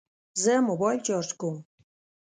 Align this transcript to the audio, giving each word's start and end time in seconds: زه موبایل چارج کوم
زه 0.43 0.53
موبایل 0.69 0.99
چارج 1.07 1.29
کوم 1.39 1.57